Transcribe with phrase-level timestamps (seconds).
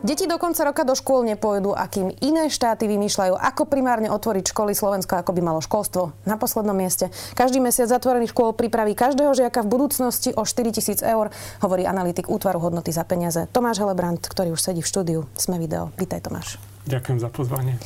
[0.00, 4.72] Deti do konca roka do škôl nepôjdu, akým iné štáty vymýšľajú, ako primárne otvoriť školy
[4.72, 7.12] Slovensko, ako by malo školstvo na poslednom mieste.
[7.36, 11.28] Každý mesiac zatvorených škôl pripraví každého žiaka v budúcnosti o 4 tisíc eur,
[11.60, 15.92] hovorí analytik útvaru hodnoty za peniaze Tomáš Helebrant, ktorý už sedí v štúdiu Sme video.
[16.00, 16.56] Vítaj Tomáš.
[16.88, 17.76] Ďakujem za pozvanie.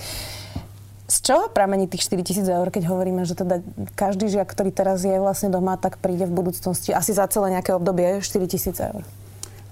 [1.11, 3.59] Z čoho pramení tých 4 tisíc eur, keď hovoríme, že teda
[3.99, 7.75] každý žiak, ktorý teraz je vlastne doma, tak príde v budúcnosti asi za celé nejaké
[7.75, 9.03] obdobie 4 tisíc eur?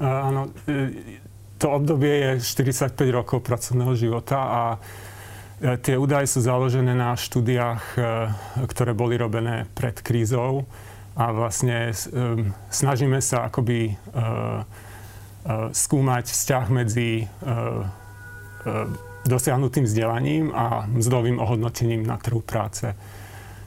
[0.03, 1.23] Áno, e,
[1.62, 4.62] to obdobie je 45 rokov pracovného života a
[5.62, 8.01] e, tie údaje sú založené na štúdiách, e,
[8.66, 10.67] ktoré boli robené pred krízou
[11.15, 11.97] a vlastne e,
[12.67, 13.95] snažíme sa akoby
[15.75, 17.27] skúmať vzťah medzi
[19.27, 22.94] dosiahnutým vzdelaním a mzdovým ohodnotením na trhu práce.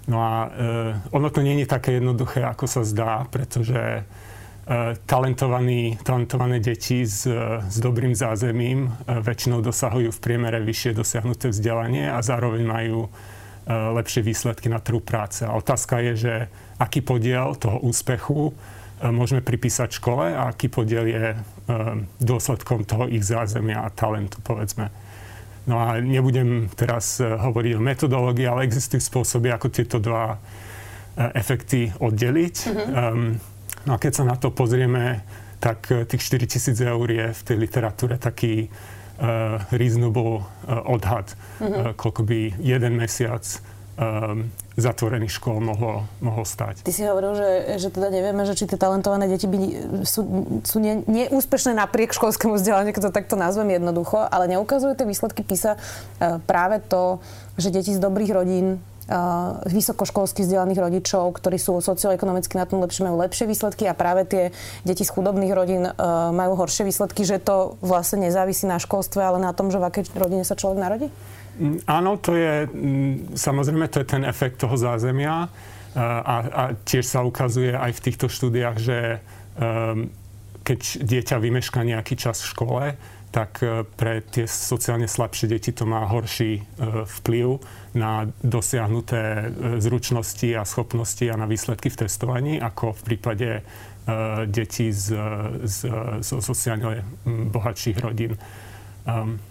[0.08, 0.48] No a
[1.11, 4.34] ono to nie je také jednoduché, ako sa zdá, pretože E,
[5.05, 7.30] talentovaní, talentované deti s,
[7.69, 12.99] s dobrým zázemím e, väčšinou dosahujú v priemere vyššie dosiahnuté vzdelanie a zároveň majú
[13.66, 15.41] lepšie výsledky na trhu práce.
[15.41, 16.33] A otázka je, že
[16.77, 18.53] aký podiel toho úspechu
[19.02, 21.25] môžeme pripísať škole a aký podiel je
[22.21, 24.93] dôsledkom toho ich zázemia a talentu, povedzme.
[25.66, 30.38] No a nebudem teraz hovoriť o metodológii, ale existujú spôsoby, ako tieto dva
[31.17, 32.55] efekty oddeliť.
[32.69, 32.93] Mm-hmm.
[32.93, 33.41] Um,
[33.86, 35.22] No a keď sa na to pozrieme,
[35.61, 41.33] tak eh, tých 4 tisíc eur je v tej literatúre taký uh, reasonable uh, odhad,
[41.33, 41.72] mm-hmm.
[41.72, 43.42] uh, koľko by jeden mesiac
[43.95, 46.83] um, zatvorených škôl mohlo, mohlo stať.
[46.83, 49.58] Ty si hovoril, že, že teda nevieme, že či tie talentované deti by,
[50.03, 50.22] sú,
[50.67, 55.47] sú ne, neúspešné napriek školskému vzdelaniu, keď to takto nazvem jednoducho, ale neukazujú tie výsledky
[55.47, 55.80] PISA
[56.44, 57.23] práve to,
[57.55, 58.83] že deti z dobrých rodín
[59.70, 64.43] vysokoškolsky vzdelaných rodičov, ktorí sú socioekonomicky na tom lepšie, majú lepšie výsledky a práve tie
[64.82, 65.86] deti z chudobných rodín
[66.33, 70.10] majú horšie výsledky, že to vlastne nezávisí na školstve, ale na tom, že v akej
[70.17, 71.08] rodine sa človek narodí?
[71.61, 75.54] Mm, áno, to je, mm, samozrejme, to je ten efekt toho zázemia
[75.95, 79.23] a, a tiež sa ukazuje aj v týchto štúdiách, že
[79.55, 80.11] um,
[80.67, 82.83] keď dieťa vymeška nejaký čas v škole,
[83.31, 86.61] tak e, pre tie sociálne slabšie deti to má horší e,
[87.05, 87.59] vplyv
[87.97, 89.45] na dosiahnuté e,
[89.81, 93.49] zručnosti a schopnosti a na výsledky v testovaní, ako v prípade
[94.45, 95.17] detí z,
[95.65, 95.89] z,
[96.21, 98.37] z sociálne bohatších rodín.
[99.09, 99.42] Um,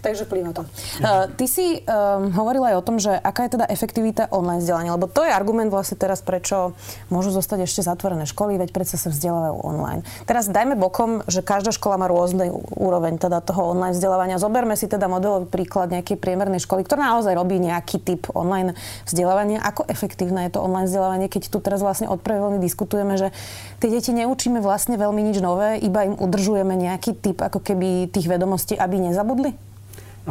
[0.00, 0.62] Takže vplyvá to.
[1.00, 4.96] Uh, ty si um, hovoril aj o tom, že aká je teda efektivita online vzdelania,
[4.96, 6.72] lebo to je argument vlastne teraz, prečo
[7.12, 10.00] môžu zostať ešte zatvorené školy, veď predsa sa vzdelávajú online.
[10.24, 14.40] Teraz dajme bokom, že každá škola má rôzny úroveň teda toho online vzdelávania.
[14.40, 18.72] Zoberme si teda modelový príklad nejakej priemernej školy, ktorá naozaj robí nejaký typ online
[19.04, 19.60] vzdelávania.
[19.60, 23.28] Ako efektívne je to online vzdelávanie, keď tu teraz vlastne od prvej diskutujeme, že
[23.84, 28.26] tie deti neučíme vlastne veľmi nič nové, iba im udržujeme nejaký typ ako keby tých
[28.32, 29.69] vedomostí, aby nezabudli?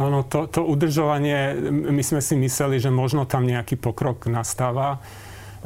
[0.00, 4.98] Áno, to, to udržovanie, my sme si mysleli, že možno tam nejaký pokrok nastáva e,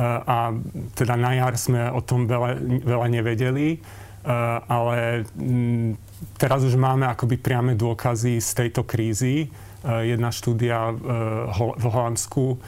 [0.02, 0.50] a
[0.98, 3.78] teda na jar sme o tom veľa, veľa nevedeli, e,
[4.66, 5.22] ale
[6.34, 9.46] teraz už máme akoby priame dôkazy z tejto krízy.
[9.46, 9.48] E,
[10.02, 10.90] jedna štúdia
[11.78, 12.58] v Holandsku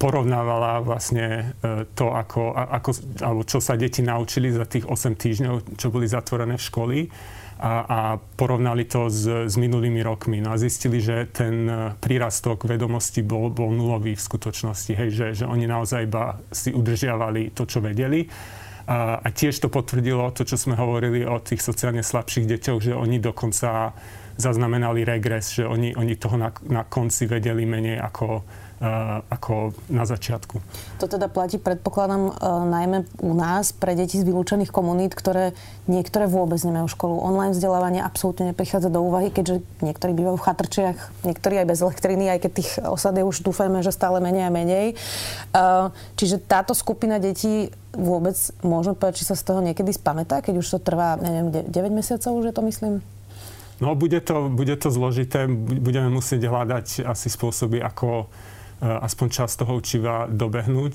[0.00, 1.56] porovnávala vlastne
[1.92, 2.90] to, ako, ako,
[3.20, 6.98] alebo čo sa deti naučili za tých 8 týždňov, čo boli zatvorené v školy
[7.60, 10.40] a, a porovnali to s, s minulými rokmi.
[10.40, 15.26] No a zistili, že ten e, prírastok vedomostí bol, bol nulový v skutočnosti, hej, že,
[15.36, 18.24] že oni naozaj iba si udržiavali to, čo vedeli.
[18.88, 22.92] A, a tiež to potvrdilo to, čo sme hovorili o tých sociálne slabších deťoch, že
[22.96, 23.92] oni dokonca
[24.40, 28.40] zaznamenali regres, že oni, oni toho na, na konci vedeli menej ako,
[29.28, 30.56] ako na začiatku.
[31.04, 32.32] To teda platí, predpokladám, e,
[32.64, 35.52] najmä u nás pre deti z vylúčených komunít, ktoré
[35.84, 37.20] niektoré vôbec nemajú školu.
[37.20, 40.96] Online vzdelávanie absolútne neprichádza do úvahy, keďže niektorí bývajú v chatrčiach,
[41.28, 44.50] niektorí aj bez elektriny, aj keď tých osad je už dúfajme, že stále menej a
[44.50, 44.86] menej.
[44.92, 44.94] E,
[46.16, 50.66] čiže táto skupina detí vôbec môžeme povedať, či sa z toho niekedy spamätá, keď už
[50.72, 53.04] to trvá, neviem, 9 mesiacov už je to, myslím?
[53.80, 55.48] No, bude to, bude to zložité.
[55.80, 58.28] Budeme musieť hľadať asi spôsoby, ako
[58.80, 60.94] aspoň časť toho učiva dobehnúť.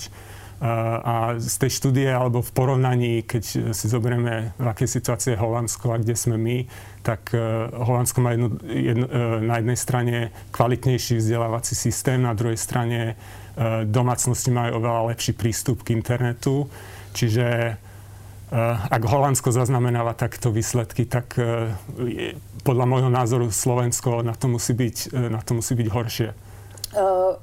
[0.55, 0.67] Eh,
[1.03, 5.91] a z tej štúdie alebo v porovnaní, keď si zoberieme, v akej situácii je Holandsko
[5.91, 6.57] a kde sme my,
[7.03, 9.05] tak eh, Holandsko má jednu, jednu,
[9.43, 10.15] na jednej strane
[10.55, 13.19] kvalitnejší vzdelávací systém, na druhej strane
[13.87, 16.67] domácnosti majú oveľa lepší prístup k internetu.
[17.15, 17.79] Čiže
[18.91, 21.39] ak Holandsko zaznamenáva takto výsledky, tak
[22.67, 26.29] podľa môjho názoru Slovensko na to musí byť, na to musí byť horšie.
[26.95, 27.37] Uh...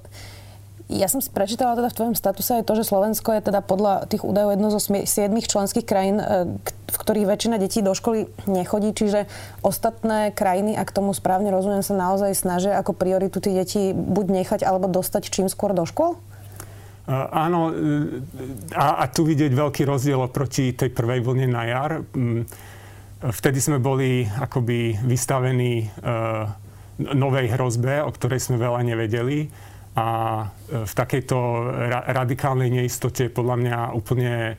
[0.93, 4.21] Ja som prečítala teda v tvojom statuse aj to, že Slovensko je teda podľa tých
[4.29, 6.61] údajov jedno zo siedmých členských krajín, e,
[6.93, 9.25] v ktorých väčšina detí do školy nechodí, čiže
[9.65, 14.61] ostatné krajiny, ak tomu správne rozumiem, sa naozaj snažia ako prioritu tých detí buď nechať
[14.69, 16.21] alebo dostať čím skôr do škôl?
[17.03, 17.73] Uh, áno,
[18.77, 22.05] a, a tu vidieť veľký rozdiel oproti tej prvej vlne na jar.
[22.15, 22.47] Mm,
[23.27, 25.91] vtedy sme boli akoby vystavení
[27.11, 29.51] novej hrozbe, o ktorej sme veľa nevedeli
[29.93, 30.09] a
[30.73, 31.37] e, v takejto
[31.69, 34.55] ra- radikálnej neistote je podľa mňa úplne e,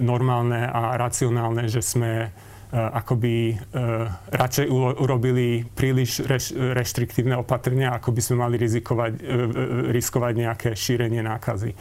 [0.00, 2.28] normálne a racionálne, že sme e,
[2.76, 3.54] akoby e,
[4.28, 9.34] radšej u- urobili príliš reš- reštriktívne opatrenia, ako by sme mali rizikovať, e, e,
[9.96, 11.72] riskovať nejaké šírenie nákazy.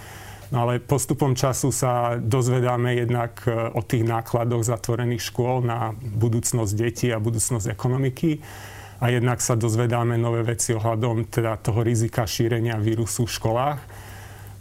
[0.53, 6.71] No ale postupom času sa dozvedáme jednak e, o tých nákladoch zatvorených škôl na budúcnosť
[6.71, 8.39] detí a budúcnosť ekonomiky
[9.01, 13.79] a jednak sa dozvedáme nové veci ohľadom teda toho rizika šírenia vírusu v školách.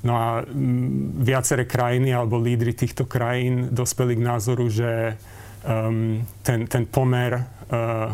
[0.05, 5.17] No a m, viaceré krajiny alebo lídry týchto krajín dospeli k názoru, že
[5.65, 8.13] um, ten, ten pomer uh,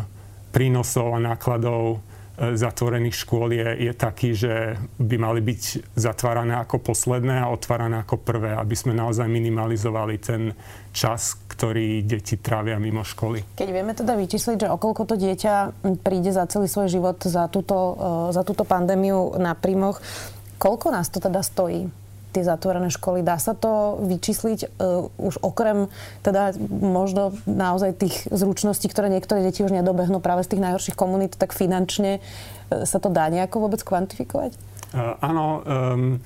[0.55, 1.99] prínosov a nákladov
[2.41, 8.17] zatvorených škôl je, je taký, že by mali byť zatvárané ako posledné a otvárané ako
[8.17, 10.57] prvé, aby sme naozaj minimalizovali ten
[10.89, 13.45] čas, ktorý deti trávia mimo školy.
[13.53, 17.77] Keď vieme teda vyčísliť, že okolko to dieťa príde za celý svoj život za túto,
[17.77, 20.01] e, za túto pandémiu na príjmoch,
[20.57, 22.00] koľko nás to teda stojí?
[22.31, 23.21] Tie zatvorené školy.
[23.21, 25.91] Dá sa to vyčísliť uh, už okrem
[26.23, 31.35] teda možno naozaj tých zručností, ktoré niektoré deti už nedobehnú práve z tých najhorších komunít,
[31.35, 34.55] tak finančne uh, sa to dá nejako vôbec kvantifikovať?
[34.95, 35.45] Uh, áno.
[35.67, 36.23] Um,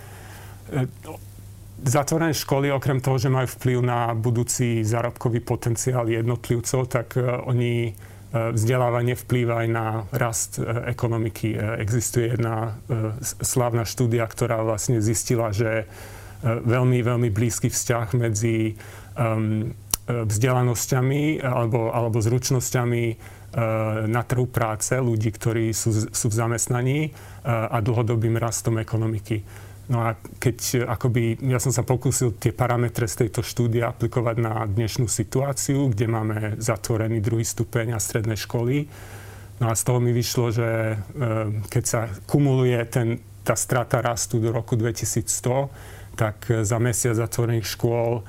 [1.85, 7.93] zatvorené školy, okrem toho, že majú vplyv na budúci zárobkový potenciál jednotlivcov, tak uh, oni
[8.35, 11.55] vzdelávanie vplýva aj na rast e, ekonomiky.
[11.55, 15.87] E, existuje jedna e, slávna štúdia, ktorá vlastne zistila, že
[16.45, 18.77] veľmi, veľmi blízky vzťah medzi
[20.05, 23.03] vzdelanosťami alebo, alebo zručnosťami
[24.05, 26.99] na trhu práce ľudí, ktorí sú, sú v zamestnaní
[27.49, 29.41] a dlhodobým rastom ekonomiky.
[29.85, 34.65] No a keď akoby, ja som sa pokúsil tie parametre z tejto štúdie aplikovať na
[34.65, 38.89] dnešnú situáciu, kde máme zatvorený druhý stupeň a stredné školy.
[39.61, 40.95] No a z toho mi vyšlo, že e,
[41.69, 48.19] keď sa kumuluje ten, tá strata rastu do roku 2100, tak za mesiac zatvorených škôl
[48.19, 48.21] e,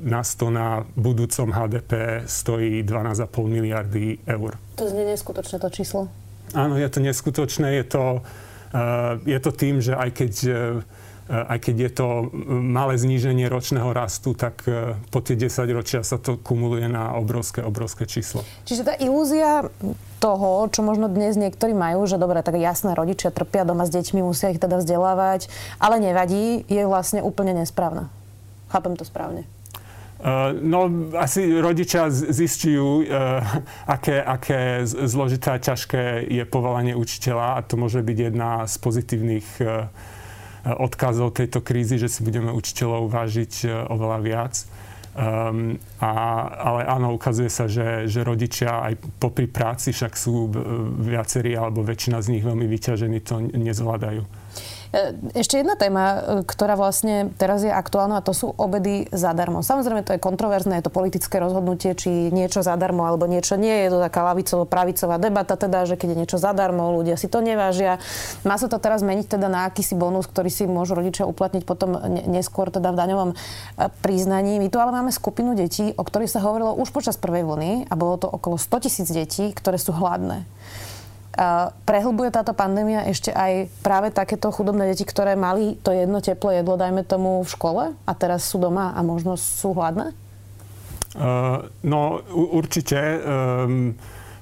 [0.00, 4.56] nás to na budúcom HDP stojí 12,5 miliardy eur.
[4.80, 6.08] To znie neskutočné to číslo.
[6.56, 7.78] Áno, je to neskutočné.
[7.78, 8.24] Je to
[9.26, 10.62] je to tým, že aj keď e,
[11.30, 12.06] aj keď je to
[12.50, 14.66] malé zníženie ročného rastu, tak
[15.14, 18.42] po tie 10 ročia sa to kumuluje na obrovské, obrovské číslo.
[18.66, 19.70] Čiže tá ilúzia
[20.18, 24.26] toho, čo možno dnes niektorí majú, že dobre, tak jasné, rodičia trpia doma s deťmi,
[24.26, 25.46] musia ich teda vzdelávať,
[25.78, 28.10] ale nevadí, je vlastne úplne nesprávna.
[28.74, 29.46] Chápem to správne.
[30.20, 33.40] Uh, no, asi rodičia zistujú, uh,
[33.88, 39.48] aké, aké zložité a ťažké je povolanie učiteľa a to môže byť jedna z pozitívnych
[39.64, 39.88] uh,
[40.76, 44.54] odkazov tejto krízy, že si budeme učiteľov vážiť oveľa viac.
[45.10, 46.12] Um, a,
[46.52, 50.52] ale áno, ukazuje sa, že, že rodičia aj popri práci, však sú
[51.00, 54.22] viacerí alebo väčšina z nich veľmi vyťažení, to nezvládajú.
[54.90, 59.62] E, ešte jedna téma, e, ktorá vlastne teraz je aktuálna a to sú obedy zadarmo.
[59.62, 63.86] Samozrejme to je kontroverzné, je to politické rozhodnutie, či niečo zadarmo alebo niečo nie.
[63.86, 68.02] Je to taká lavicovo-pravicová debata teda, že keď je niečo zadarmo, ľudia si to nevážia.
[68.42, 71.94] Má sa to teraz meniť teda na akýsi bonus, ktorý si môžu rodičia uplatniť potom
[72.26, 73.36] neskôr teda v daňovom e,
[74.02, 74.58] priznaní.
[74.58, 77.94] My tu ale máme skupinu detí, o ktorých sa hovorilo už počas prvej vlny a
[77.94, 80.50] bolo to okolo 100 tisíc detí, ktoré sú hladné.
[81.86, 86.74] Prehlbuje táto pandémia ešte aj práve takéto chudobné deti, ktoré mali to jedno teplé jedlo,
[86.74, 90.10] dajme tomu, v škole a teraz sú doma a možno sú hladné?
[91.14, 92.98] Uh, no, určite.
[93.22, 93.94] Um,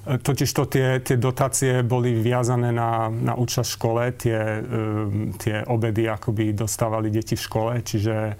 [0.09, 5.61] totiž to tie, tie dotácie boli viazané na, na účasť v škole, tie, um, tie
[5.69, 8.33] obedy akoby dostávali deti v škole, čiže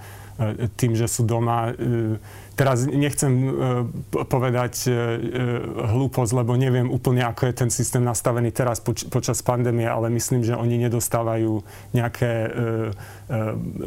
[0.80, 2.16] tým, že sú doma, uh,
[2.60, 3.88] Teraz nechcem uh,
[4.28, 4.92] povedať
[5.96, 10.44] hlúposť, lebo neviem úplne, ako je ten systém nastavený teraz poč- počas pandémie, ale myslím,
[10.44, 11.64] že oni nedostávajú
[11.96, 12.52] nejaké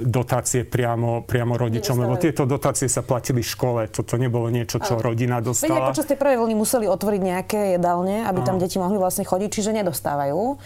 [0.08, 3.80] dotácie priamo, priamo rodičom, lebo tieto dotácie sa platili v škole.
[3.92, 5.12] Toto nebolo niečo, čo ale.
[5.12, 5.92] rodina dostala.
[5.92, 9.50] Veď počas tej prvej vlny museli otvoriť nejaké jedálne, aby tam deti mohli vlastne chodiť,
[9.52, 10.56] čiže nedostávajú.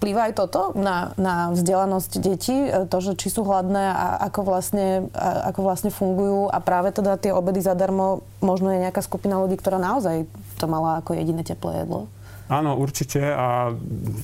[0.00, 4.48] Vplýva aj toto na, na vzdelanosť detí, e, to, že či sú hladné a ako
[4.48, 9.36] vlastne, a ako vlastne fungujú a práve teda tie obedy zadarmo, možno je nejaká skupina
[9.36, 10.24] ľudí, ktorá naozaj
[10.56, 12.08] to mala ako jediné teplé jedlo?
[12.48, 13.76] Áno, určite a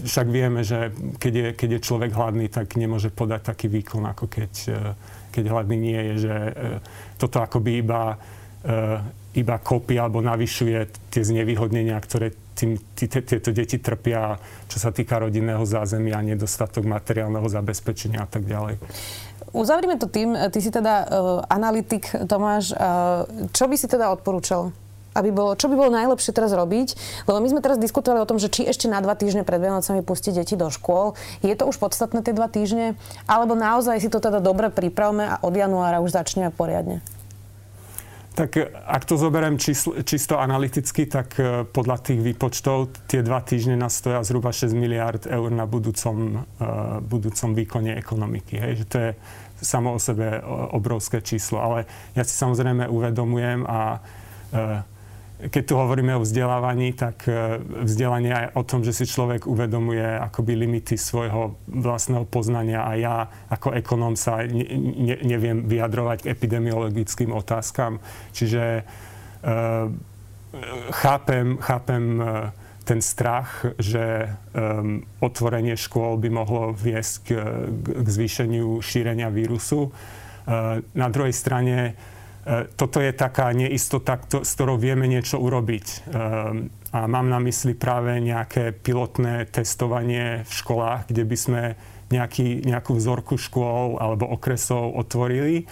[0.04, 4.32] však vieme, že keď je, keď je človek hladný, tak nemôže podať taký výkon, ako
[4.32, 4.80] keď, e,
[5.28, 6.52] keď hladný nie je, že e,
[7.20, 8.16] toto akoby iba,
[9.38, 12.34] iba kopí alebo navyšuje tie znevýhodnenia, ktoré
[12.98, 14.34] tieto deti trpia,
[14.66, 18.82] čo sa týka rodinného zázemia, nedostatok materiálneho zabezpečenia a tak ďalej.
[19.54, 21.06] Uzavrime to tým, ty si teda uh,
[21.46, 23.24] analytik, Tomáš, uh,
[23.54, 24.74] čo by si teda odporúčal?
[25.16, 26.98] Aby bolo, čo by bolo najlepšie teraz robiť?
[27.24, 30.04] Lebo my sme teraz diskutovali o tom, že či ešte na dva týždne pred Vianocami
[30.04, 31.16] pustiť deti do škôl.
[31.40, 32.98] Je to už podstatné tie dva týždne?
[33.24, 37.00] Alebo naozaj si to teda dobre pripravme a od januára už začneme poriadne?
[38.38, 43.42] Tak e, ak to zoberiem číslo, čisto analyticky, tak e, podľa tých výpočtov tie dva
[43.42, 48.54] týždne nás stoja zhruba 6 miliard eur na budúcom, uh, budúcom výkone ekonomiky.
[48.62, 48.72] Hej?
[48.78, 49.10] Že to je
[49.58, 50.38] samo o sebe
[50.70, 51.58] obrovské číslo.
[51.58, 54.97] Ale ja si samozrejme uvedomujem a uh,
[55.38, 60.02] keď tu hovoríme o vzdelávaní, tak e, vzdelanie aj o tom, že si človek uvedomuje
[60.02, 63.16] akoby limity svojho vlastného poznania a ja
[63.46, 64.66] ako ekonóm sa ne,
[64.98, 68.02] ne, neviem vyjadrovať k epidemiologickým otázkam.
[68.34, 69.86] Čiže uh,
[70.90, 72.50] chápem, chápem uh,
[72.82, 74.26] ten strach, že
[74.58, 77.28] um, otvorenie škôl by mohlo viesť k,
[77.78, 79.94] k zvýšeniu šírenia vírusu.
[79.94, 82.17] Uh, na druhej strane E,
[82.80, 85.86] toto je taká neistota, s ktorou vieme niečo urobiť.
[85.88, 85.96] E,
[86.88, 91.62] a mám na mysli práve nejaké pilotné testovanie v školách, kde by sme
[92.08, 95.64] nejaký, nejakú vzorku škôl alebo okresov otvorili e,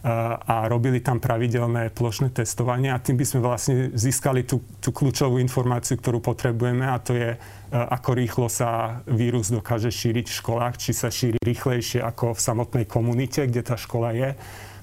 [0.00, 5.36] a robili tam pravidelné plošné testovanie a tým by sme vlastne získali tú, tú kľúčovú
[5.36, 7.36] informáciu, ktorú potrebujeme a to je,
[7.68, 12.86] ako rýchlo sa vírus dokáže šíriť v školách, či sa šíri rýchlejšie ako v samotnej
[12.88, 14.32] komunite, kde tá škola je.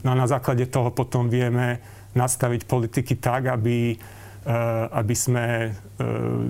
[0.06, 1.82] No a na základe toho potom vieme
[2.14, 3.98] nastaviť politiky tak, aby,
[4.92, 5.72] aby sme eh,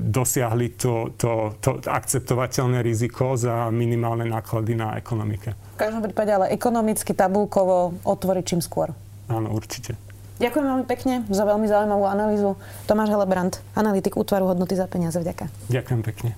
[0.05, 5.57] dosiahli to, to, to akceptovateľné riziko za minimálne náklady na ekonomike.
[5.73, 8.93] V každom prípade ale ekonomicky, tabulkovo otvoriť čím skôr.
[9.27, 9.97] Áno, určite.
[10.37, 12.61] Ďakujem veľmi pekne za veľmi zaujímavú analýzu.
[12.85, 15.17] Tomáš Helebrant, analytik útvaru hodnoty za peniaze.
[15.17, 15.49] Vďaka.
[15.73, 16.37] Ďakujem pekne.